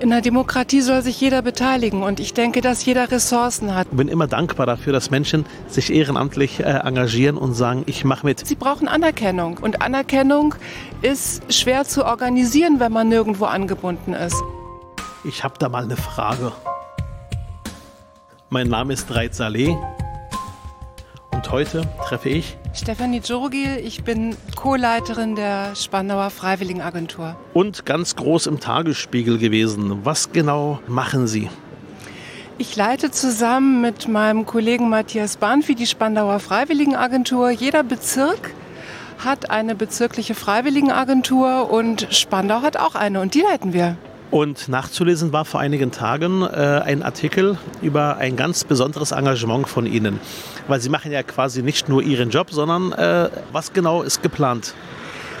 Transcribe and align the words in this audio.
In 0.00 0.08
der 0.08 0.22
Demokratie 0.22 0.80
soll 0.80 1.02
sich 1.02 1.20
jeder 1.20 1.42
beteiligen 1.42 2.02
und 2.02 2.20
ich 2.20 2.32
denke, 2.32 2.62
dass 2.62 2.86
jeder 2.86 3.10
Ressourcen 3.10 3.74
hat. 3.74 3.86
Ich 3.90 3.96
bin 3.98 4.08
immer 4.08 4.26
dankbar 4.26 4.64
dafür, 4.64 4.94
dass 4.94 5.10
Menschen 5.10 5.44
sich 5.68 5.92
ehrenamtlich 5.92 6.60
äh, 6.60 6.62
engagieren 6.62 7.36
und 7.36 7.52
sagen, 7.52 7.82
ich 7.84 8.02
mache 8.02 8.24
mit. 8.24 8.46
Sie 8.46 8.54
brauchen 8.54 8.88
Anerkennung 8.88 9.58
und 9.58 9.82
Anerkennung 9.82 10.54
ist 11.02 11.52
schwer 11.52 11.84
zu 11.84 12.06
organisieren, 12.06 12.80
wenn 12.80 12.92
man 12.92 13.10
nirgendwo 13.10 13.44
angebunden 13.44 14.14
ist. 14.14 14.42
Ich 15.24 15.44
habe 15.44 15.56
da 15.58 15.68
mal 15.68 15.84
eine 15.84 15.98
Frage. 15.98 16.52
Mein 18.48 18.68
Name 18.68 18.94
ist 18.94 19.14
Reit 19.14 19.34
Saleh 19.34 19.76
und 21.30 21.50
heute 21.50 21.82
treffe 22.08 22.30
ich 22.30 22.56
Stefanie 22.72 23.20
Jorgil, 23.24 23.80
ich 23.84 24.04
bin 24.04 24.36
Co-Leiterin 24.54 25.34
der 25.34 25.74
Spandauer 25.74 26.30
Freiwilligenagentur. 26.30 27.36
Und 27.52 27.84
ganz 27.84 28.14
groß 28.14 28.46
im 28.46 28.60
Tagesspiegel 28.60 29.38
gewesen. 29.38 30.04
Was 30.04 30.32
genau 30.32 30.78
machen 30.86 31.26
Sie? 31.26 31.50
Ich 32.58 32.76
leite 32.76 33.10
zusammen 33.10 33.80
mit 33.80 34.06
meinem 34.06 34.46
Kollegen 34.46 34.88
Matthias 34.88 35.36
Bahnfi 35.36 35.74
die 35.74 35.86
Spandauer 35.86 36.38
Freiwilligenagentur. 36.38 37.50
Jeder 37.50 37.82
Bezirk 37.82 38.54
hat 39.18 39.50
eine 39.50 39.74
bezirkliche 39.74 40.34
Freiwilligenagentur 40.34 41.70
und 41.70 42.06
Spandau 42.10 42.62
hat 42.62 42.76
auch 42.76 42.94
eine 42.94 43.20
und 43.20 43.34
die 43.34 43.40
leiten 43.40 43.72
wir. 43.72 43.96
Und 44.30 44.68
nachzulesen 44.68 45.32
war 45.32 45.44
vor 45.44 45.58
einigen 45.58 45.90
Tagen 45.90 46.42
äh, 46.42 46.46
ein 46.84 47.02
Artikel 47.02 47.58
über 47.82 48.18
ein 48.18 48.36
ganz 48.36 48.62
besonderes 48.62 49.10
Engagement 49.10 49.68
von 49.68 49.86
Ihnen. 49.86 50.20
Weil 50.68 50.80
Sie 50.80 50.88
machen 50.88 51.10
ja 51.10 51.24
quasi 51.24 51.62
nicht 51.62 51.88
nur 51.88 52.00
Ihren 52.02 52.30
Job, 52.30 52.52
sondern 52.52 52.92
äh, 52.92 53.28
was 53.50 53.72
genau 53.72 54.02
ist 54.02 54.22
geplant? 54.22 54.74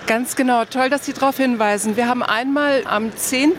Ganz 0.08 0.34
genau, 0.34 0.64
toll, 0.64 0.90
dass 0.90 1.06
Sie 1.06 1.12
darauf 1.12 1.36
hinweisen. 1.36 1.96
Wir 1.96 2.08
haben 2.08 2.24
einmal 2.24 2.82
am 2.84 3.14
10. 3.16 3.52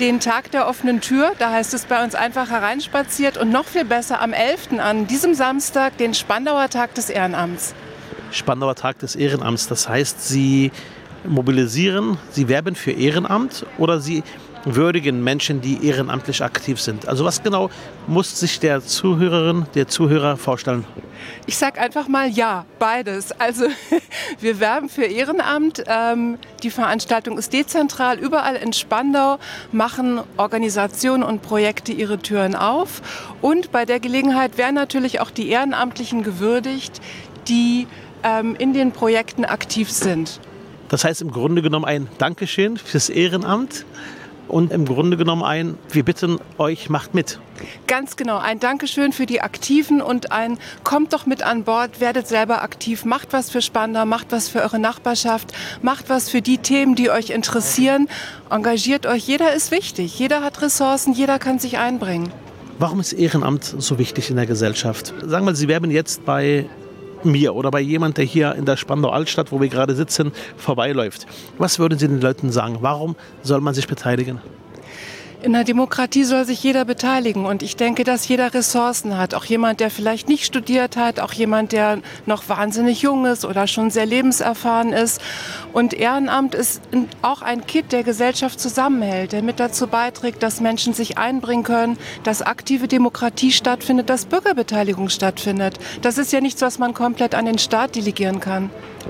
den 0.00 0.18
Tag 0.18 0.50
der 0.50 0.66
offenen 0.66 1.00
Tür, 1.00 1.30
da 1.38 1.52
heißt 1.52 1.72
es 1.74 1.84
bei 1.84 2.02
uns 2.02 2.16
einfach 2.16 2.50
hereinspaziert 2.50 3.38
und 3.38 3.50
noch 3.50 3.66
viel 3.66 3.84
besser 3.84 4.20
am 4.20 4.32
11. 4.32 4.80
an 4.80 5.06
diesem 5.06 5.34
Samstag 5.34 5.96
den 5.96 6.12
Spandauer 6.12 6.68
Tag 6.70 6.92
des 6.94 7.08
Ehrenamts. 7.08 7.72
Spandauer 8.32 8.74
Tag 8.74 8.98
des 8.98 9.14
Ehrenamts, 9.14 9.68
das 9.68 9.88
heißt, 9.88 10.26
Sie 10.26 10.72
mobilisieren, 11.24 12.18
Sie 12.30 12.48
werben 12.48 12.74
für 12.74 12.90
Ehrenamt 12.90 13.64
oder 13.78 14.00
Sie 14.00 14.24
würdigen 14.66 15.22
Menschen, 15.22 15.60
die 15.60 15.86
ehrenamtlich 15.86 16.42
aktiv 16.42 16.80
sind. 16.80 17.06
Also 17.08 17.24
was 17.24 17.42
genau 17.42 17.70
muss 18.06 18.38
sich 18.38 18.58
der 18.60 18.82
Zuhörerin, 18.82 19.66
der 19.74 19.86
Zuhörer 19.86 20.36
vorstellen? 20.36 20.84
Ich 21.46 21.56
sage 21.56 21.80
einfach 21.80 22.08
mal 22.08 22.28
ja, 22.28 22.66
beides. 22.78 23.32
Also 23.32 23.66
wir 24.40 24.60
werben 24.60 24.88
für 24.88 25.04
Ehrenamt. 25.04 25.84
Ähm, 25.86 26.38
die 26.62 26.70
Veranstaltung 26.70 27.38
ist 27.38 27.52
dezentral. 27.52 28.18
Überall 28.18 28.56
in 28.56 28.72
Spandau 28.72 29.38
machen 29.70 30.20
Organisationen 30.36 31.22
und 31.22 31.42
Projekte 31.42 31.92
ihre 31.92 32.18
Türen 32.18 32.56
auf. 32.56 33.02
Und 33.40 33.70
bei 33.70 33.84
der 33.84 34.00
Gelegenheit 34.00 34.58
werden 34.58 34.74
natürlich 34.74 35.20
auch 35.20 35.30
die 35.30 35.48
Ehrenamtlichen 35.48 36.24
gewürdigt, 36.24 37.00
die 37.48 37.86
ähm, 38.24 38.56
in 38.58 38.72
den 38.72 38.90
Projekten 38.90 39.44
aktiv 39.44 39.90
sind. 39.90 40.40
Das 40.88 41.04
heißt 41.04 41.22
im 41.22 41.30
Grunde 41.30 41.62
genommen 41.62 41.84
ein 41.84 42.08
Dankeschön 42.18 42.76
fürs 42.76 43.08
Ehrenamt 43.08 43.84
und 44.48 44.72
im 44.72 44.84
Grunde 44.84 45.16
genommen 45.16 45.42
ein, 45.42 45.76
wir 45.90 46.04
bitten 46.04 46.38
euch, 46.58 46.88
macht 46.88 47.14
mit. 47.14 47.38
Ganz 47.86 48.16
genau, 48.16 48.38
ein 48.38 48.60
Dankeschön 48.60 49.12
für 49.12 49.26
die 49.26 49.40
Aktiven 49.40 50.00
und 50.00 50.32
ein 50.32 50.58
kommt 50.84 51.12
doch 51.12 51.26
mit 51.26 51.42
an 51.42 51.64
Bord, 51.64 52.00
werdet 52.00 52.26
selber 52.26 52.62
aktiv, 52.62 53.04
macht 53.04 53.32
was 53.32 53.50
für 53.50 53.62
Spandau, 53.62 54.04
macht 54.04 54.30
was 54.30 54.48
für 54.48 54.60
eure 54.60 54.78
Nachbarschaft, 54.78 55.52
macht 55.82 56.08
was 56.08 56.28
für 56.28 56.42
die 56.42 56.58
Themen, 56.58 56.94
die 56.94 57.10
euch 57.10 57.30
interessieren, 57.30 58.08
engagiert 58.50 59.06
euch, 59.06 59.26
jeder 59.26 59.54
ist 59.54 59.70
wichtig, 59.70 60.18
jeder 60.18 60.42
hat 60.42 60.60
Ressourcen, 60.62 61.12
jeder 61.12 61.38
kann 61.38 61.58
sich 61.58 61.78
einbringen. 61.78 62.30
Warum 62.78 63.00
ist 63.00 63.14
Ehrenamt 63.14 63.64
so 63.64 63.98
wichtig 63.98 64.28
in 64.28 64.36
der 64.36 64.44
Gesellschaft? 64.44 65.14
Sagen 65.24 65.46
wir, 65.46 65.54
Sie 65.54 65.66
werben 65.66 65.90
jetzt 65.90 66.26
bei 66.26 66.68
mir 67.24 67.54
oder 67.54 67.70
bei 67.70 67.80
jemand, 67.80 68.18
der 68.18 68.24
hier 68.24 68.54
in 68.54 68.64
der 68.64 68.76
Spandau 68.76 69.10
Altstadt, 69.10 69.52
wo 69.52 69.60
wir 69.60 69.68
gerade 69.68 69.94
sitzen, 69.94 70.32
vorbeiläuft. 70.56 71.26
Was 71.58 71.78
würden 71.78 71.98
Sie 71.98 72.08
den 72.08 72.20
Leuten 72.20 72.50
sagen? 72.50 72.78
Warum 72.80 73.16
soll 73.42 73.60
man 73.60 73.74
sich 73.74 73.86
beteiligen? 73.86 74.40
In 75.46 75.52
der 75.52 75.62
Demokratie 75.62 76.24
soll 76.24 76.44
sich 76.44 76.60
jeder 76.64 76.84
beteiligen 76.84 77.46
und 77.46 77.62
ich 77.62 77.76
denke, 77.76 78.02
dass 78.02 78.26
jeder 78.26 78.52
Ressourcen 78.52 79.16
hat. 79.16 79.32
Auch 79.32 79.44
jemand, 79.44 79.78
der 79.78 79.92
vielleicht 79.92 80.28
nicht 80.28 80.44
studiert 80.44 80.96
hat, 80.96 81.20
auch 81.20 81.32
jemand, 81.32 81.70
der 81.70 82.00
noch 82.26 82.48
wahnsinnig 82.48 83.02
jung 83.02 83.26
ist 83.26 83.44
oder 83.44 83.68
schon 83.68 83.90
sehr 83.90 84.06
lebenserfahren 84.06 84.92
ist. 84.92 85.20
Und 85.72 85.94
Ehrenamt 85.94 86.56
ist 86.56 86.82
auch 87.22 87.42
ein 87.42 87.64
Kit, 87.64 87.92
der 87.92 88.02
Gesellschaft 88.02 88.58
zusammenhält, 88.58 89.30
der 89.30 89.42
mit 89.42 89.60
dazu 89.60 89.86
beiträgt, 89.86 90.42
dass 90.42 90.60
Menschen 90.60 90.94
sich 90.94 91.16
einbringen 91.16 91.62
können, 91.62 91.96
dass 92.24 92.42
aktive 92.42 92.88
Demokratie 92.88 93.52
stattfindet, 93.52 94.10
dass 94.10 94.24
Bürgerbeteiligung 94.24 95.10
stattfindet. 95.10 95.78
Das 96.02 96.18
ist 96.18 96.32
ja 96.32 96.40
nichts, 96.40 96.60
was 96.60 96.80
man 96.80 96.92
komplett 96.92 97.36
an 97.36 97.46
den 97.46 97.58
Staat 97.58 97.94
delegieren 97.94 98.40
kann. 98.40 98.68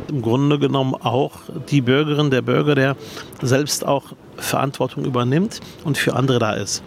Im 0.09 0.23
Grunde 0.23 0.59
genommen 0.59 0.95
auch 0.95 1.33
die 1.71 1.81
Bürgerin, 1.81 2.31
der 2.31 2.43
Bürger, 2.43 2.75
der 2.75 2.97
selbst 3.43 3.87
auch 3.87 4.13
Verantwortung 4.37 5.05
übernimmt 5.05 5.61
und 5.85 5.99
für 5.99 6.15
andere 6.15 6.39
da 6.39 6.53
ist. 6.53 6.83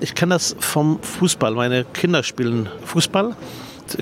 Ich 0.00 0.14
kenne 0.14 0.34
das 0.34 0.56
vom 0.58 1.00
Fußball. 1.00 1.54
Meine 1.54 1.84
Kinder 1.84 2.22
spielen 2.22 2.68
Fußball, 2.84 3.36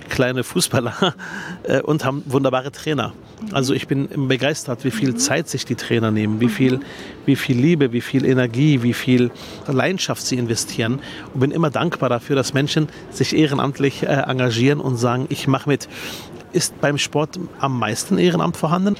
kleine 0.08 0.42
Fußballer 0.42 1.14
äh, 1.64 1.80
und 1.82 2.04
haben 2.04 2.22
wunderbare 2.26 2.72
Trainer. 2.72 3.12
Also 3.50 3.74
ich 3.74 3.88
bin 3.88 4.08
begeistert, 4.28 4.84
wie 4.84 4.90
viel 4.90 5.16
Zeit 5.16 5.48
sich 5.48 5.64
die 5.64 5.74
Trainer 5.74 6.10
nehmen, 6.10 6.40
wie 6.40 6.48
viel, 6.48 6.80
wie 7.26 7.36
viel 7.36 7.58
Liebe, 7.58 7.92
wie 7.92 8.00
viel 8.00 8.24
Energie, 8.24 8.82
wie 8.82 8.92
viel 8.92 9.30
Leidenschaft 9.66 10.24
sie 10.24 10.36
investieren. 10.36 11.00
Und 11.34 11.40
bin 11.40 11.50
immer 11.50 11.70
dankbar 11.70 12.08
dafür, 12.08 12.36
dass 12.36 12.54
Menschen 12.54 12.88
sich 13.10 13.36
ehrenamtlich 13.36 14.04
äh, 14.04 14.06
engagieren 14.06 14.80
und 14.80 14.96
sagen, 14.96 15.26
ich 15.28 15.48
mache 15.48 15.68
mit. 15.68 15.88
Ist 16.52 16.80
beim 16.80 16.98
Sport 16.98 17.38
am 17.60 17.78
meisten 17.78 18.18
Ehrenamt 18.18 18.56
vorhanden? 18.56 18.96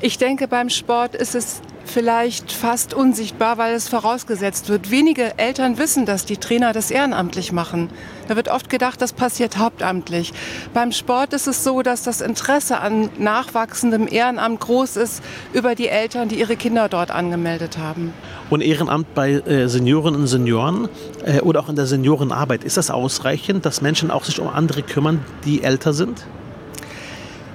Ich 0.00 0.18
denke, 0.18 0.48
beim 0.48 0.68
Sport 0.68 1.14
ist 1.14 1.34
es 1.34 1.62
vielleicht 1.84 2.52
fast 2.52 2.94
unsichtbar, 2.94 3.58
weil 3.58 3.74
es 3.74 3.88
vorausgesetzt 3.88 4.68
wird. 4.68 4.90
Wenige 4.90 5.38
Eltern 5.38 5.78
wissen, 5.78 6.06
dass 6.06 6.24
die 6.24 6.36
Trainer 6.36 6.72
das 6.72 6.90
ehrenamtlich 6.90 7.52
machen. 7.52 7.90
Da 8.28 8.36
wird 8.36 8.48
oft 8.48 8.68
gedacht, 8.68 9.00
das 9.00 9.12
passiert 9.12 9.58
hauptamtlich. 9.58 10.32
Beim 10.72 10.92
Sport 10.92 11.32
ist 11.32 11.46
es 11.46 11.64
so, 11.64 11.82
dass 11.82 12.02
das 12.02 12.20
Interesse 12.20 12.80
an 12.80 13.10
nachwachsendem 13.18 14.08
Ehrenamt 14.10 14.60
groß 14.60 14.96
ist 14.96 15.22
über 15.52 15.74
die 15.74 15.88
Eltern, 15.88 16.28
die 16.28 16.40
ihre 16.40 16.56
Kinder 16.56 16.88
dort 16.88 17.10
angemeldet 17.10 17.78
haben. 17.78 18.12
Und 18.50 18.60
Ehrenamt 18.60 19.14
bei 19.14 19.32
äh, 19.32 19.68
Senioren 19.68 20.16
und 20.16 20.26
Senioren 20.26 20.88
äh, 21.24 21.40
oder 21.40 21.60
auch 21.60 21.68
in 21.68 21.76
der 21.76 21.86
Seniorenarbeit, 21.86 22.64
ist 22.64 22.76
das 22.76 22.90
ausreichend, 22.90 23.64
dass 23.64 23.80
Menschen 23.80 24.10
auch 24.10 24.24
sich 24.24 24.40
um 24.40 24.48
andere 24.48 24.82
kümmern, 24.82 25.24
die 25.44 25.62
älter 25.62 25.92
sind? 25.92 26.26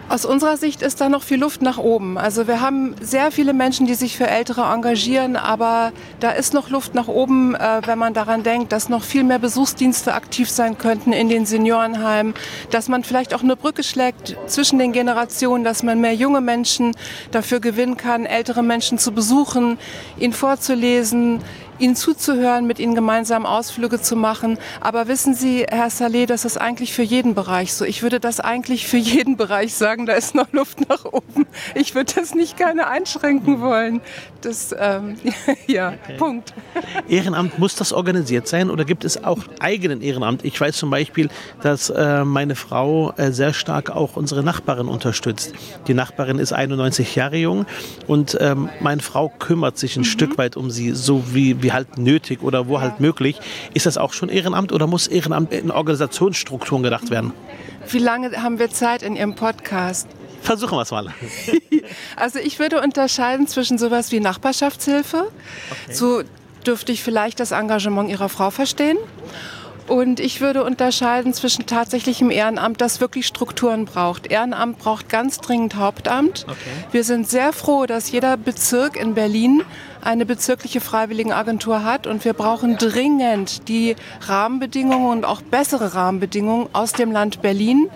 Aus 0.09 0.25
unserer 0.25 0.57
Sicht 0.57 0.81
ist 0.81 1.01
da 1.01 1.07
noch 1.07 1.21
viel 1.21 1.39
Luft 1.39 1.61
nach 1.61 1.77
oben. 1.77 2.17
Also 2.17 2.47
wir 2.47 2.61
haben 2.61 2.95
sehr 2.99 3.31
viele 3.31 3.53
Menschen, 3.53 3.85
die 3.85 3.93
sich 3.93 4.17
für 4.17 4.25
Ältere 4.25 4.63
engagieren, 4.63 5.35
aber 5.35 5.91
da 6.19 6.31
ist 6.31 6.51
noch 6.55 6.71
Luft 6.71 6.95
nach 6.95 7.07
oben, 7.07 7.53
äh, 7.53 7.81
wenn 7.85 7.99
man 7.99 8.15
daran 8.15 8.41
denkt, 8.41 8.71
dass 8.71 8.89
noch 8.89 9.03
viel 9.03 9.23
mehr 9.23 9.37
Besuchsdienste 9.37 10.15
aktiv 10.15 10.49
sein 10.49 10.79
könnten 10.79 11.13
in 11.13 11.29
den 11.29 11.45
Seniorenheimen, 11.45 12.33
dass 12.71 12.87
man 12.87 13.03
vielleicht 13.03 13.35
auch 13.35 13.43
eine 13.43 13.55
Brücke 13.55 13.83
schlägt 13.83 14.35
zwischen 14.47 14.79
den 14.79 14.93
Generationen, 14.93 15.63
dass 15.63 15.83
man 15.83 16.01
mehr 16.01 16.15
junge 16.15 16.41
Menschen 16.41 16.95
dafür 17.29 17.59
gewinnen 17.59 17.95
kann, 17.95 18.25
ältere 18.25 18.63
Menschen 18.63 18.97
zu 18.97 19.11
besuchen, 19.11 19.77
ihnen 20.17 20.33
vorzulesen, 20.33 21.43
ihnen 21.79 21.95
zuzuhören, 21.95 22.67
mit 22.67 22.79
ihnen 22.79 22.95
gemeinsam 22.95 23.45
Ausflüge 23.45 24.01
zu 24.01 24.15
machen. 24.15 24.57
Aber 24.81 25.07
wissen 25.07 25.33
Sie, 25.33 25.65
Herr 25.69 25.89
Saleh, 25.89 26.25
das 26.25 26.45
ist 26.45 26.57
eigentlich 26.57 26.93
für 26.93 27.03
jeden 27.03 27.35
Bereich 27.35 27.73
so. 27.73 27.85
Ich 27.85 28.03
würde 28.03 28.19
das 28.19 28.39
eigentlich 28.39 28.87
für 28.87 28.97
jeden 28.97 29.37
Bereich 29.37 29.73
sagen, 29.73 30.05
da 30.05 30.13
ist 30.13 30.35
noch 30.35 30.51
Luft 30.51 30.89
nach 30.89 31.05
oben. 31.05 31.47
Ich 31.75 31.95
würde 31.95 32.13
das 32.15 32.35
nicht 32.35 32.57
gerne 32.57 32.87
einschränken 32.87 33.61
wollen. 33.61 34.01
Das, 34.41 34.75
ähm, 34.77 35.15
ja, 35.67 35.93
okay. 36.03 36.17
Punkt. 36.17 36.53
Ehrenamt, 37.07 37.59
muss 37.59 37.75
das 37.75 37.93
organisiert 37.93 38.47
sein 38.47 38.69
oder 38.69 38.85
gibt 38.85 39.03
es 39.03 39.23
auch 39.23 39.39
eigenen 39.59 40.01
Ehrenamt? 40.01 40.45
Ich 40.45 40.59
weiß 40.59 40.77
zum 40.77 40.89
Beispiel, 40.89 41.29
dass 41.61 41.89
äh, 41.89 42.23
meine 42.23 42.55
Frau 42.55 43.11
äh, 43.17 43.31
sehr 43.31 43.53
stark 43.53 43.89
auch 43.89 44.15
unsere 44.15 44.43
Nachbarin 44.43 44.87
unterstützt. 44.87 45.53
Die 45.87 45.93
Nachbarin 45.93 46.39
ist 46.39 46.53
91 46.53 47.15
Jahre 47.15 47.37
jung 47.37 47.65
und 48.07 48.37
ähm, 48.39 48.69
meine 48.79 49.01
Frau 49.01 49.31
kümmert 49.39 49.77
sich 49.77 49.95
ein 49.95 50.01
mhm. 50.01 50.05
Stück 50.05 50.37
weit 50.37 50.57
um 50.57 50.69
sie, 50.69 50.91
so 50.91 51.23
wie, 51.33 51.61
wie 51.69 51.73
halt 51.73 51.97
nötig 51.97 52.41
oder 52.41 52.67
wo 52.67 52.81
halt 52.81 52.99
möglich. 52.99 53.39
Ist 53.73 53.85
das 53.85 53.97
auch 53.97 54.13
schon 54.13 54.29
Ehrenamt 54.29 54.71
oder 54.71 54.87
muss 54.87 55.07
Ehrenamt 55.07 55.53
in 55.53 55.71
Organisationsstrukturen 55.71 56.83
gedacht 56.83 57.11
werden? 57.11 57.33
Wie 57.87 57.99
lange 57.99 58.31
haben 58.41 58.59
wir 58.59 58.69
Zeit 58.71 59.03
in 59.03 59.15
Ihrem 59.15 59.35
Podcast? 59.35 60.07
Versuchen 60.41 60.77
wir 60.77 60.81
es 60.81 60.91
mal. 60.91 61.13
also 62.15 62.39
ich 62.39 62.59
würde 62.59 62.81
unterscheiden 62.81 63.47
zwischen 63.47 63.77
sowas 63.77 64.11
wie 64.11 64.19
Nachbarschaftshilfe. 64.19 65.27
Okay. 65.69 65.93
So 65.93 66.23
dürfte 66.65 66.91
ich 66.91 67.03
vielleicht 67.03 67.39
das 67.39 67.51
Engagement 67.51 68.09
Ihrer 68.09 68.29
Frau 68.29 68.49
verstehen. 68.49 68.97
Und 69.89 70.19
ich 70.19 70.39
würde 70.39 70.63
unterscheiden 70.63 71.33
zwischen 71.33 71.65
tatsächlichem 71.65 72.29
Ehrenamt, 72.29 72.79
das 72.79 73.01
wirklich 73.01 73.25
Strukturen 73.25 73.85
braucht. 73.85 74.27
Ehrenamt 74.27 74.77
braucht 74.77 75.09
ganz 75.09 75.39
dringend 75.39 75.75
Hauptamt. 75.75 76.45
Okay. 76.47 76.57
Wir 76.91 77.03
sind 77.03 77.27
sehr 77.27 77.53
froh, 77.53 77.87
dass 77.87 78.11
jeder 78.11 78.37
Bezirk 78.37 78.95
in 78.95 79.15
Berlin 79.15 79.63
eine 80.01 80.27
bezirkliche 80.27 80.79
Freiwilligenagentur 80.79 81.83
hat 81.83 82.05
und 82.05 82.23
wir 82.23 82.33
brauchen 82.33 82.77
dringend 82.77 83.67
die 83.67 83.95
Rahmenbedingungen 84.21 85.09
und 85.09 85.25
auch 85.25 85.41
bessere 85.41 85.95
Rahmenbedingungen 85.95 86.69
aus 86.71 86.93
dem 86.93 87.11
Land 87.11 87.41
Berlin 87.41 87.89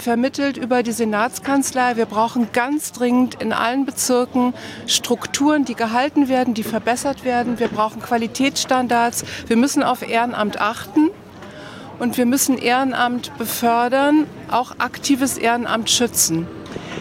vermittelt 0.00 0.56
über 0.56 0.82
die 0.82 0.92
Senatskanzlei. 0.92 1.96
Wir 1.96 2.06
brauchen 2.06 2.48
ganz 2.52 2.92
dringend 2.92 3.40
in 3.40 3.52
allen 3.52 3.84
Bezirken 3.84 4.54
Strukturen, 4.86 5.64
die 5.64 5.74
gehalten 5.74 6.28
werden, 6.28 6.54
die 6.54 6.62
verbessert 6.62 7.24
werden. 7.24 7.58
Wir 7.58 7.68
brauchen 7.68 8.00
Qualitätsstandards. 8.02 9.24
Wir 9.46 9.56
müssen 9.56 9.82
auf 9.82 10.08
Ehrenamt 10.08 10.60
achten. 10.60 11.10
Und 11.98 12.16
wir 12.16 12.24
müssen 12.24 12.56
Ehrenamt 12.56 13.36
befördern, 13.36 14.26
auch 14.50 14.72
aktives 14.78 15.36
Ehrenamt 15.36 15.90
schützen. 15.90 16.46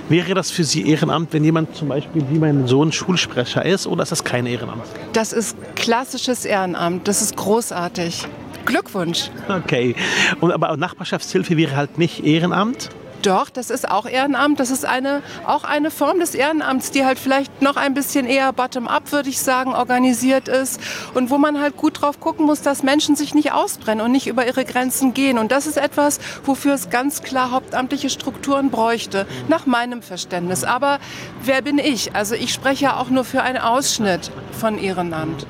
Wäre 0.09 0.33
das 0.33 0.51
für 0.51 0.65
Sie 0.65 0.89
Ehrenamt, 0.89 1.31
wenn 1.31 1.43
jemand 1.43 1.75
zum 1.75 1.87
Beispiel 1.87 2.25
wie 2.29 2.37
mein 2.37 2.67
Sohn 2.67 2.91
Schulsprecher 2.91 3.65
ist, 3.65 3.87
oder 3.87 4.03
ist 4.03 4.11
das 4.11 4.25
kein 4.25 4.45
Ehrenamt? 4.45 4.83
Das 5.13 5.31
ist 5.31 5.55
klassisches 5.75 6.43
Ehrenamt. 6.43 7.07
Das 7.07 7.21
ist 7.21 7.37
großartig. 7.37 8.27
Glückwunsch. 8.65 9.29
Okay. 9.47 9.95
Und 10.39 10.51
aber 10.51 10.75
Nachbarschaftshilfe 10.77 11.57
wäre 11.57 11.75
halt 11.75 11.97
nicht 11.97 12.23
Ehrenamt? 12.23 12.89
Doch, 13.21 13.49
das 13.49 13.69
ist 13.69 13.89
auch 13.89 14.05
Ehrenamt. 14.05 14.59
Das 14.59 14.69
ist 14.69 14.85
eine, 14.85 15.21
auch 15.45 15.63
eine 15.63 15.91
Form 15.91 16.19
des 16.19 16.35
Ehrenamts, 16.35 16.91
die 16.91 17.03
halt 17.03 17.19
vielleicht 17.19 17.61
noch 17.61 17.75
ein 17.75 17.93
bisschen 17.93 18.25
eher 18.25 18.53
bottom-up, 18.53 19.11
würde 19.11 19.29
ich 19.29 19.39
sagen, 19.39 19.73
organisiert 19.73 20.47
ist. 20.47 20.79
Und 21.13 21.29
wo 21.29 21.37
man 21.37 21.59
halt 21.59 21.75
gut 21.75 22.01
drauf 22.01 22.19
gucken 22.19 22.45
muss, 22.45 22.61
dass 22.61 22.83
Menschen 22.83 23.15
sich 23.15 23.33
nicht 23.33 23.51
ausbrennen 23.51 24.05
und 24.05 24.11
nicht 24.11 24.27
über 24.27 24.47
ihre 24.47 24.63
Grenzen 24.63 25.13
gehen. 25.13 25.37
Und 25.37 25.51
das 25.51 25.67
ist 25.67 25.77
etwas, 25.77 26.19
wofür 26.45 26.73
es 26.73 26.89
ganz 26.89 27.21
klar 27.21 27.51
hauptamtliche 27.51 28.09
Strukturen 28.09 28.69
bräuchte, 28.69 29.25
nach 29.47 29.65
meinem 29.65 30.01
Verständnis. 30.01 30.63
Aber 30.63 30.99
wer 31.43 31.61
bin 31.61 31.77
ich? 31.77 32.15
Also 32.15 32.35
ich 32.35 32.53
spreche 32.53 32.85
ja 32.85 32.97
auch 32.97 33.09
nur 33.09 33.25
für 33.25 33.41
einen 33.41 33.57
Ausschnitt 33.57 34.31
von 34.57 34.77
Ehrenamt. 34.77 35.45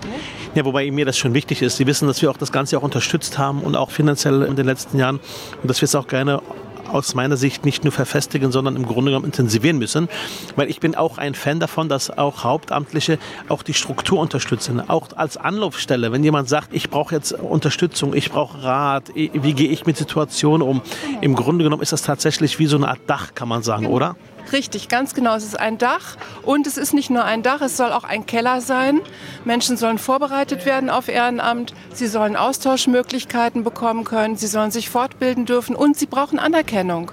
Ja, 0.55 0.65
wobei 0.65 0.89
mir 0.89 1.05
das 1.05 1.17
schon 1.17 1.35
wichtig 1.35 1.61
ist. 1.61 1.77
Sie 1.77 1.85
wissen, 1.85 2.07
dass 2.07 2.21
wir 2.21 2.31
auch 2.31 2.37
das 2.37 2.51
Ganze 2.51 2.77
auch 2.77 2.83
unterstützt 2.83 3.37
haben 3.37 3.61
und 3.61 3.75
auch 3.75 3.91
finanziell 3.91 4.41
in 4.41 4.55
den 4.55 4.65
letzten 4.65 4.97
Jahren 4.97 5.19
und 5.61 5.69
dass 5.69 5.81
wir 5.81 5.85
es 5.85 5.93
auch 5.93 6.07
gerne 6.07 6.41
aus 6.89 7.15
meiner 7.15 7.37
Sicht 7.37 7.65
nicht 7.65 7.83
nur 7.83 7.93
verfestigen, 7.93 8.51
sondern 8.51 8.75
im 8.75 8.85
Grunde 8.85 9.11
genommen 9.11 9.25
intensivieren 9.25 9.77
müssen. 9.77 10.09
Weil 10.55 10.69
ich 10.69 10.79
bin 10.79 10.95
auch 10.95 11.17
ein 11.17 11.35
Fan 11.35 11.59
davon, 11.59 11.89
dass 11.89 12.09
auch 12.09 12.43
Hauptamtliche 12.43 13.17
auch 13.47 13.63
die 13.63 13.73
Struktur 13.73 14.19
unterstützen. 14.19 14.81
Auch 14.89 15.07
als 15.15 15.37
Anlaufstelle, 15.37 16.11
wenn 16.11 16.23
jemand 16.23 16.49
sagt, 16.49 16.73
ich 16.73 16.89
brauche 16.89 17.15
jetzt 17.15 17.33
Unterstützung, 17.33 18.13
ich 18.13 18.31
brauche 18.31 18.63
Rat, 18.63 19.11
wie 19.15 19.53
gehe 19.53 19.69
ich 19.69 19.85
mit 19.85 19.97
Situationen 19.97 20.67
um. 20.67 20.81
Im 21.21 21.35
Grunde 21.35 21.63
genommen 21.63 21.81
ist 21.81 21.93
das 21.93 22.01
tatsächlich 22.01 22.59
wie 22.59 22.65
so 22.65 22.77
eine 22.77 22.87
Art 22.87 22.99
Dach, 23.07 23.33
kann 23.35 23.47
man 23.47 23.63
sagen, 23.63 23.85
oder? 23.85 24.15
Richtig, 24.51 24.89
ganz 24.89 25.13
genau. 25.13 25.35
Es 25.35 25.43
ist 25.43 25.59
ein 25.59 25.77
Dach 25.77 26.17
und 26.43 26.65
es 26.65 26.77
ist 26.77 26.93
nicht 26.93 27.09
nur 27.09 27.23
ein 27.23 27.43
Dach, 27.43 27.61
es 27.61 27.77
soll 27.77 27.91
auch 27.91 28.03
ein 28.03 28.25
Keller 28.25 28.61
sein. 28.61 29.01
Menschen 29.45 29.77
sollen 29.77 29.97
vorbereitet 29.97 30.65
werden 30.65 30.89
auf 30.89 31.07
Ehrenamt, 31.07 31.73
sie 31.93 32.07
sollen 32.07 32.35
Austauschmöglichkeiten 32.35 33.63
bekommen 33.63 34.03
können, 34.03 34.37
sie 34.37 34.47
sollen 34.47 34.71
sich 34.71 34.89
fortbilden 34.89 35.45
dürfen 35.45 35.75
und 35.75 35.97
sie 35.97 36.07
brauchen 36.07 36.39
Anerkennung. 36.39 37.11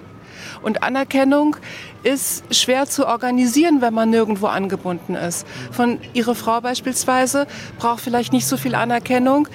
Und 0.63 0.83
Anerkennung 0.83 1.57
ist 2.03 2.45
schwer 2.55 2.87
zu 2.87 3.07
organisieren, 3.07 3.81
wenn 3.81 3.93
man 3.93 4.11
nirgendwo 4.11 4.47
angebunden 4.47 5.15
ist. 5.15 5.47
Von 5.73 5.99
Ihre 6.13 6.35
Frau 6.35 6.61
beispielsweise 6.61 7.47
braucht 7.79 8.01
vielleicht 8.01 8.33
nicht 8.33 8.47
so 8.47 8.57
viel 8.57 8.75
Anerkennung 8.75 9.49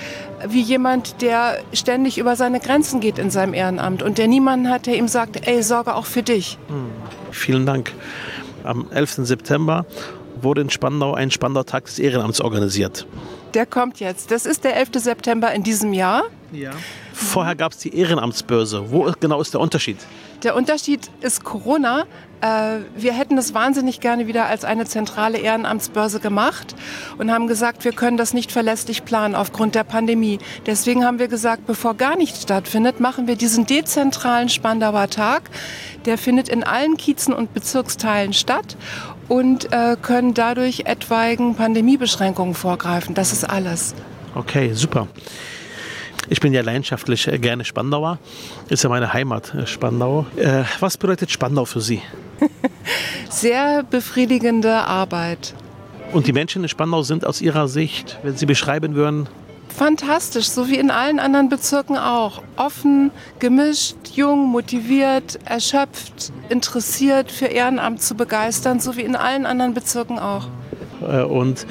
wie 0.48 0.62
jemand, 0.62 1.22
der 1.22 1.60
ständig 1.74 2.18
über 2.18 2.36
seine 2.36 2.60
Grenzen 2.60 3.00
geht 3.00 3.20
in 3.20 3.30
seinem 3.30 3.54
Ehrenamt 3.54 4.04
und 4.04 4.18
der 4.18 4.28
niemanden 4.28 4.70
hat, 4.70 4.86
der 4.86 4.98
ihm 4.98 5.08
sagt, 5.08 5.48
ey, 5.48 5.64
sorge 5.64 5.96
auch 5.96 6.06
für 6.06 6.24
dich. 6.24 6.58
Hm. 6.68 6.90
Vielen 7.32 7.66
Dank. 7.66 7.92
Am 8.64 8.88
11. 8.92 9.26
September 9.26 9.86
wurde 10.42 10.62
in 10.62 10.70
Spandau 10.70 11.14
ein 11.14 11.32
Spandau-Tag 11.32 11.86
des 11.86 12.00
Ehrenamts 12.00 12.42
organisiert. 12.42 13.06
Der 13.54 13.66
kommt 13.66 14.00
jetzt. 14.00 14.32
Das 14.32 14.46
ist 14.46 14.64
der 14.64 14.76
11. 14.78 14.90
September 14.96 15.52
in 15.54 15.64
diesem 15.64 15.94
Jahr. 15.94 16.24
Ja. 16.52 16.72
Vorher 17.22 17.56
gab 17.56 17.72
es 17.72 17.78
die 17.78 17.96
Ehrenamtsbörse. 17.96 18.92
Wo 18.92 19.12
genau 19.20 19.40
ist 19.42 19.54
der 19.54 19.62
Unterschied? 19.62 19.98
Der 20.44 20.56
Unterschied 20.56 21.10
ist 21.22 21.44
Corona. 21.44 22.06
Äh, 22.42 22.80
wir 22.96 23.14
hätten 23.14 23.36
das 23.36 23.54
wahnsinnig 23.54 24.00
gerne 24.00 24.26
wieder 24.26 24.48
als 24.48 24.66
eine 24.66 24.86
zentrale 24.86 25.38
Ehrenamtsbörse 25.38 26.20
gemacht 26.20 26.76
und 27.20 27.32
haben 27.32 27.46
gesagt, 27.48 27.86
wir 27.86 27.94
können 27.94 28.18
das 28.18 28.34
nicht 28.34 28.52
verlässlich 28.52 29.06
planen 29.06 29.36
aufgrund 29.36 29.76
der 29.76 29.84
Pandemie. 29.84 30.40
Deswegen 30.66 31.06
haben 31.06 31.20
wir 31.20 31.28
gesagt, 31.28 31.68
bevor 31.68 31.94
gar 31.94 32.18
nichts 32.18 32.42
stattfindet, 32.42 33.00
machen 33.00 33.28
wir 33.28 33.36
diesen 33.36 33.68
dezentralen 33.68 34.50
Spandauer 34.50 35.08
Tag. 35.08 35.44
Der 36.06 36.18
findet 36.18 36.50
in 36.50 36.64
allen 36.64 36.98
Kiezen 36.98 37.34
und 37.34 37.54
Bezirksteilen 37.54 38.34
statt 38.34 38.76
und 39.28 39.72
äh, 39.72 39.96
können 40.02 40.34
dadurch 40.34 40.82
etwaigen 40.86 41.56
Pandemiebeschränkungen 41.56 42.56
vorgreifen. 42.56 43.14
Das 43.14 43.32
ist 43.32 43.48
alles. 43.48 43.94
Okay, 44.34 44.74
super. 44.74 45.08
Ich 46.32 46.40
bin 46.40 46.54
ja 46.54 46.62
leidenschaftlich 46.62 47.28
äh, 47.28 47.38
gerne 47.40 47.66
Spandauer. 47.66 48.18
Ist 48.70 48.84
ja 48.86 48.90
meine 48.90 49.12
Heimat, 49.12 49.54
äh, 49.54 49.68
Spandau. 49.68 50.26
Äh, 50.38 50.64
was 50.80 50.96
bedeutet 50.96 51.30
Spandau 51.30 51.66
für 51.66 51.82
Sie? 51.82 52.02
Sehr 53.30 53.84
befriedigende 53.84 54.72
Arbeit. 54.72 55.54
Und 56.14 56.28
die 56.28 56.32
Menschen 56.32 56.64
in 56.64 56.70
Spandau 56.70 57.02
sind 57.02 57.26
aus 57.26 57.42
Ihrer 57.42 57.68
Sicht, 57.68 58.18
wenn 58.24 58.38
Sie 58.38 58.46
beschreiben 58.46 58.96
würden, 58.96 59.28
Fantastisch, 59.68 60.48
so 60.50 60.68
wie 60.70 60.76
in 60.76 60.92
allen 60.92 61.20
anderen 61.20 61.50
Bezirken 61.50 61.98
auch. 61.98 62.42
Offen, 62.58 63.12
gemischt, 63.40 63.96
jung, 64.14 64.50
motiviert, 64.50 65.40
erschöpft, 65.46 66.32
interessiert, 66.50 67.32
für 67.32 67.46
Ehrenamt 67.46 68.02
zu 68.02 68.16
begeistern, 68.16 68.82
so 68.82 68.98
wie 68.98 69.02
in 69.02 69.16
allen 69.16 69.46
anderen 69.46 69.74
Bezirken 69.74 70.20
auch. 70.20 70.48
Und 71.30 71.66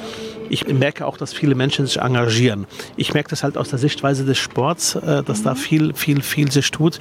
ich 0.51 0.67
merke 0.67 1.07
auch, 1.07 1.17
dass 1.17 1.33
viele 1.33 1.55
Menschen 1.55 1.87
sich 1.87 2.01
engagieren. 2.01 2.67
Ich 2.97 3.15
merke 3.15 3.31
das 3.31 3.43
halt 3.43 3.57
aus 3.57 3.71
der 3.71 3.79
Sichtweise 3.79 4.25
des 4.25 4.39
Sports, 4.39 4.97
äh, 4.97 5.23
dass 5.23 5.43
da 5.43 5.55
viel, 5.55 5.95
viel, 5.95 6.23
viel 6.23 6.51
sich 6.51 6.71
tut. 6.71 6.99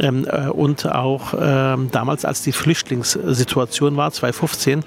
Ähm, 0.00 0.26
äh, 0.28 0.48
und 0.48 0.86
auch 0.86 1.34
ähm, 1.38 1.90
damals, 1.92 2.24
als 2.24 2.42
die 2.42 2.52
Flüchtlingssituation 2.52 3.96
war, 3.96 4.10
2015, 4.10 4.84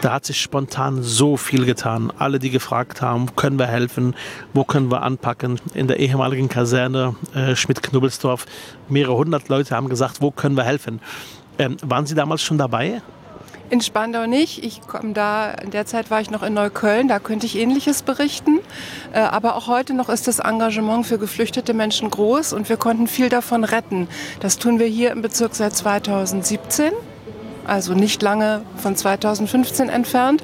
da 0.00 0.12
hat 0.12 0.24
sich 0.24 0.40
spontan 0.40 1.02
so 1.02 1.36
viel 1.36 1.64
getan. 1.64 2.12
Alle, 2.18 2.38
die 2.38 2.50
gefragt 2.50 3.00
haben, 3.00 3.34
können 3.36 3.58
wir 3.58 3.66
helfen, 3.66 4.14
wo 4.52 4.64
können 4.64 4.90
wir 4.90 5.02
anpacken. 5.02 5.60
In 5.74 5.86
der 5.86 6.00
ehemaligen 6.00 6.48
Kaserne 6.48 7.14
äh, 7.34 7.54
Schmidt-Knubbelsdorf, 7.54 8.46
mehrere 8.88 9.16
hundert 9.16 9.48
Leute 9.48 9.74
haben 9.76 9.88
gesagt, 9.88 10.20
wo 10.20 10.30
können 10.30 10.56
wir 10.56 10.64
helfen. 10.64 11.00
Ähm, 11.58 11.76
waren 11.82 12.06
Sie 12.06 12.14
damals 12.14 12.42
schon 12.42 12.58
dabei? 12.58 13.00
In 13.74 13.80
Spandau 13.80 14.26
nicht. 14.26 14.62
Ich 14.62 14.82
komme 14.82 15.14
da, 15.14 15.50
in 15.50 15.72
der 15.72 15.84
Zeit 15.84 16.08
war 16.08 16.20
ich 16.20 16.30
noch 16.30 16.44
in 16.44 16.54
Neukölln, 16.54 17.08
da 17.08 17.18
könnte 17.18 17.44
ich 17.44 17.58
Ähnliches 17.58 18.02
berichten. 18.02 18.60
Äh, 19.12 19.18
aber 19.18 19.56
auch 19.56 19.66
heute 19.66 19.94
noch 19.94 20.08
ist 20.08 20.28
das 20.28 20.38
Engagement 20.38 21.04
für 21.04 21.18
geflüchtete 21.18 21.74
Menschen 21.74 22.08
groß 22.08 22.52
und 22.52 22.68
wir 22.68 22.76
konnten 22.76 23.08
viel 23.08 23.30
davon 23.30 23.64
retten. 23.64 24.06
Das 24.38 24.58
tun 24.58 24.78
wir 24.78 24.86
hier 24.86 25.10
im 25.10 25.22
Bezirk 25.22 25.56
seit 25.56 25.74
2017 25.74 26.92
also 27.66 27.94
nicht 27.94 28.22
lange 28.22 28.62
von 28.76 28.96
2015 28.96 29.88
entfernt 29.88 30.42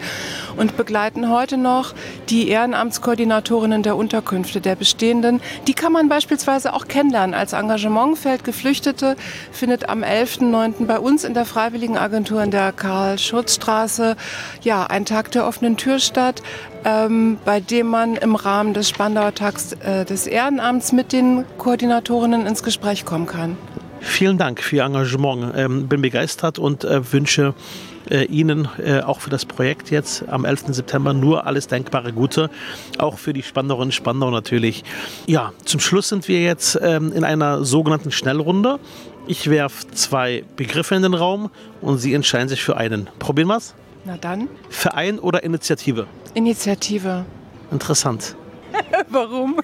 und 0.57 0.77
begleiten 0.77 1.31
heute 1.31 1.57
noch 1.57 1.95
die 2.29 2.49
Ehrenamtskoordinatorinnen 2.49 3.83
der 3.83 3.97
Unterkünfte 3.97 4.61
der 4.61 4.77
bestehenden. 4.77 5.41
Die 5.67 5.75
kann 5.75 5.93
man 5.93 6.09
beispielsweise 6.09 6.75
auch 6.75 6.89
kennenlernen. 6.89 7.35
Als 7.35 7.53
Engagementfeld 7.53 8.45
Geflüchtete 8.45 9.17
findet 9.53 9.89
am 9.89 10.03
11.09. 10.03 10.87
bei 10.87 10.99
uns 10.99 11.25
in 11.25 11.35
der 11.35 11.45
Freiwilligenagentur 11.45 12.43
in 12.43 12.51
der 12.51 12.73
Karl-Schurz-Straße 12.73 14.17
ja, 14.63 14.87
ein 14.87 15.05
Tag 15.05 15.31
der 15.33 15.47
offenen 15.47 15.77
Tür 15.77 15.99
statt, 15.99 16.43
ähm, 16.85 17.39
bei 17.45 17.61
dem 17.61 17.87
man 17.87 18.17
im 18.17 18.35
Rahmen 18.35 18.75
des 18.75 18.89
Spandauer 18.89 19.35
Tags 19.35 19.73
äh, 19.73 20.05
des 20.05 20.27
Ehrenamts 20.27 20.93
mit 20.93 21.13
den 21.13 21.45
Koordinatorinnen 21.59 22.47
ins 22.47 22.63
Gespräch 22.63 23.05
kommen 23.05 23.27
kann. 23.27 23.57
Vielen 24.01 24.39
Dank 24.39 24.63
für 24.63 24.77
Ihr 24.77 24.85
Engagement. 24.85 25.53
Ähm, 25.57 25.89
bin 25.89 26.03
begeistert 26.03 26.59
und 26.59 26.85
äh, 26.85 27.13
wünsche 27.13 27.55
äh, 28.11 28.25
Ihnen 28.25 28.69
äh, 28.79 29.01
auch 29.01 29.21
für 29.21 29.31
das 29.31 29.45
Projekt 29.45 29.91
jetzt 29.91 30.29
am 30.29 30.45
11. 30.45 30.67
September 30.69 31.13
nur 31.13 31.47
alles 31.47 31.69
denkbare 31.69 32.13
Gute. 32.13 32.51
Auch 32.99 33.19
für 33.19 33.33
die 33.33 33.43
Spandauerinnen 33.43 33.89
und 33.89 33.95
Spandau 33.95 34.31
natürlich. 34.31 34.85
Ja, 35.27 35.53
zum 35.65 35.81
Schluss 35.81 36.09
sind 36.09 36.29
wir 36.29 36.41
jetzt 36.41 36.79
ähm, 36.83 37.13
in 37.13 37.25
einer 37.25 37.65
sogenannten 37.65 38.11
Schnellrunde. 38.11 38.79
Ich 39.27 39.49
werfe 39.51 39.87
zwei 39.93 40.45
Begriffe 40.57 40.95
in 40.95 41.03
den 41.03 41.15
Raum 41.15 41.51
und 41.81 41.99
Sie 41.99 42.15
entscheiden 42.15 42.49
sich 42.49 42.63
für 42.63 42.77
einen. 42.77 43.09
Probieren 43.19 43.49
wir 43.49 43.59
es? 43.59 43.75
Na 44.05 44.17
dann. 44.17 44.49
Verein 44.71 45.19
oder 45.19 45.45
Initiative? 45.45 46.07
Initiative. 46.35 47.25
Interessant. 47.71 48.35
Warum? 49.09 49.61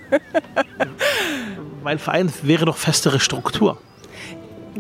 Weil 1.83 1.99
Verein 1.99 2.33
wäre 2.43 2.66
doch 2.66 2.76
festere 2.76 3.19
Struktur. 3.19 3.78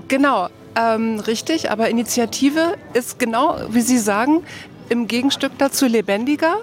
Genau, 0.08 0.48
ähm, 0.76 1.20
richtig. 1.20 1.70
Aber 1.70 1.88
Initiative 1.88 2.74
ist 2.92 3.18
genau, 3.18 3.56
wie 3.70 3.80
Sie 3.80 3.98
sagen, 3.98 4.44
im 4.88 5.08
Gegenstück 5.08 5.52
dazu 5.58 5.86
lebendiger, 5.86 6.56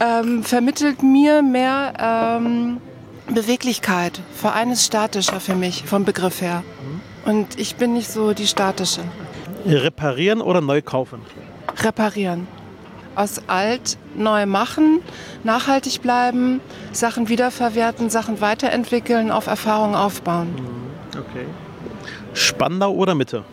ähm, 0.00 0.42
vermittelt 0.44 1.02
mir 1.02 1.42
mehr 1.42 1.94
ähm, 1.98 2.80
Beweglichkeit. 3.28 4.20
Verein 4.34 4.70
ist 4.70 4.84
statischer 4.84 5.40
für 5.40 5.54
mich, 5.54 5.84
vom 5.84 6.04
Begriff 6.04 6.40
her. 6.40 6.62
Und 7.24 7.58
ich 7.58 7.76
bin 7.76 7.92
nicht 7.92 8.10
so 8.10 8.32
die 8.32 8.46
statische. 8.46 9.02
Reparieren 9.66 10.40
oder 10.40 10.60
neu 10.60 10.82
kaufen? 10.82 11.20
Reparieren. 11.82 12.46
Aus 13.14 13.42
alt 13.48 13.98
neu 14.14 14.46
machen, 14.46 15.00
nachhaltig 15.42 16.00
bleiben, 16.02 16.60
Sachen 16.92 17.28
wiederverwerten, 17.28 18.10
Sachen 18.10 18.40
weiterentwickeln, 18.40 19.30
auf 19.30 19.48
Erfahrung 19.48 19.96
aufbauen. 19.96 20.54
Okay. 21.12 21.46
Spandau 22.34 22.92
oder 22.92 23.14
Mitte? 23.14 23.44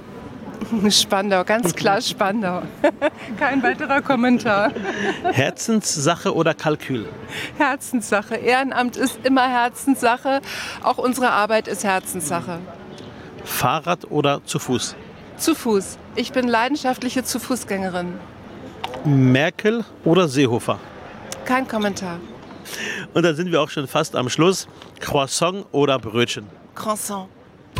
Spandau, 0.90 1.44
ganz 1.44 1.76
klar 1.76 2.02
Spandau. 2.02 2.64
Kein 3.40 3.62
weiterer 3.62 4.02
Kommentar. 4.02 4.72
Herzenssache 5.32 6.34
oder 6.34 6.54
Kalkül? 6.54 7.08
Herzenssache. 7.58 8.36
Ehrenamt 8.36 8.98
ist 8.98 9.20
immer 9.24 9.48
Herzenssache. 9.48 10.42
Auch 10.84 10.98
unsere 10.98 11.32
Arbeit 11.32 11.68
ist 11.68 11.84
Herzenssache. 11.84 12.60
Fahrrad 13.44 14.10
oder 14.12 14.44
zu 14.46 14.60
Fuß? 14.60 14.96
Zu 15.38 15.56
Fuß. 15.56 15.98
Ich 16.16 16.32
bin 16.32 16.48
leidenschaftliche 16.48 17.24
Zu 17.24 17.40
Fußgängerin. 17.40 18.14
Merkel 19.04 19.84
oder 20.04 20.28
Seehofer? 20.28 20.80
Kein 21.46 21.68
Kommentar. 21.68 22.20
Und 23.14 23.24
dann 23.24 23.36
sind 23.36 23.52
wir 23.52 23.62
auch 23.62 23.70
schon 23.70 23.88
fast 23.88 24.16
am 24.16 24.30
Schluss. 24.30 24.68
Croissant 25.00 25.66
oder 25.72 26.00
Brötchen? 26.00 26.48
Croissant. 26.74 27.28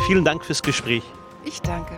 Vielen 0.06 0.24
Dank 0.24 0.44
fürs 0.44 0.62
Gespräch. 0.62 1.02
Ich 1.44 1.60
danke. 1.60 1.96